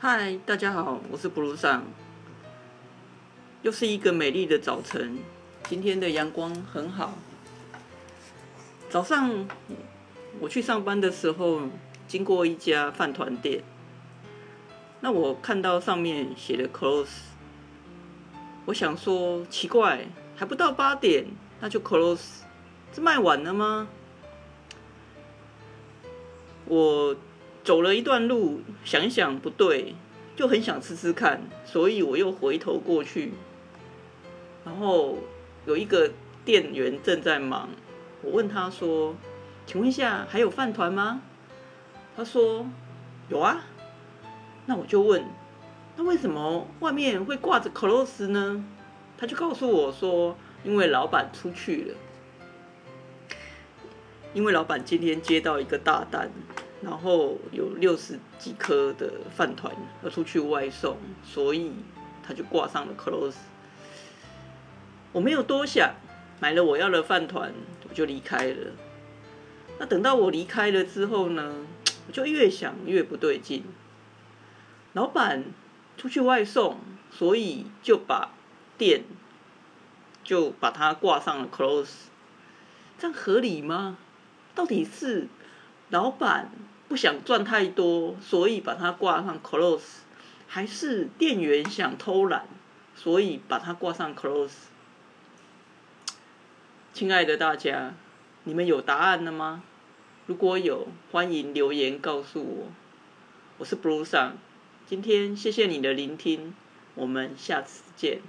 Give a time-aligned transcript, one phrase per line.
[0.00, 1.82] 嗨，大家好，我是布鲁桑。
[3.62, 5.18] 又是一个美丽的早晨，
[5.64, 7.18] 今天的阳光很好。
[8.88, 9.48] 早上
[10.38, 11.62] 我去上班的时候，
[12.06, 13.64] 经过一家饭团店，
[15.00, 17.08] 那我看到上面写的 close，
[18.66, 20.06] 我想说奇怪，
[20.36, 21.26] 还不到八点，
[21.58, 22.42] 那就 close，
[22.92, 23.88] 这卖完了吗？
[26.66, 27.16] 我
[27.68, 29.94] 走了一段路，想一想不对，
[30.34, 33.34] 就很想吃吃看，所以我又回头过去，
[34.64, 35.18] 然后
[35.66, 36.10] 有一个
[36.46, 37.68] 店员正在忙，
[38.22, 39.14] 我问他说
[39.68, 41.20] ：“请问一下，还有饭团吗？”
[42.16, 42.66] 他说
[43.28, 43.60] ：“有啊。”
[44.64, 45.22] 那我就问
[45.98, 48.64] ：“那为什么外面会挂着 close 呢？”
[49.18, 51.94] 他就告诉我说：“因为老板出去了。”
[54.32, 56.30] 因为老板今天接到一个大单，
[56.80, 61.72] 然后有六十几颗的饭团要出去外送，所以
[62.22, 63.34] 他就挂上了 close。
[65.12, 65.94] 我没有多想，
[66.40, 67.52] 买了我要的饭团，
[67.88, 68.72] 我就离开了。
[69.78, 71.66] 那等到我离开了之后呢，
[72.06, 73.64] 我就越想越不对劲。
[74.92, 75.44] 老板
[75.96, 76.78] 出去外送，
[77.10, 78.30] 所以就把
[78.76, 79.04] 店
[80.22, 82.06] 就把它挂上了 close，
[82.98, 83.98] 这样合理吗？
[84.54, 85.28] 到底是
[85.90, 86.50] 老板
[86.86, 90.00] 不想赚太多，所以把它挂上 close，
[90.46, 92.46] 还是店员想偷懒，
[92.94, 94.52] 所以把它挂上 close？
[96.92, 97.94] 亲爱的大家，
[98.44, 99.62] 你们有答案了吗？
[100.26, 102.66] 如果有，欢迎留言告诉我。
[103.56, 104.36] 我是 Blue 上，
[104.86, 106.54] 今天谢谢你的聆听，
[106.94, 108.20] 我们下次见。